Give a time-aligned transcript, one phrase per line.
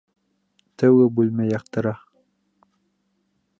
[0.83, 1.93] Тәүге бүлмә яҡтыра.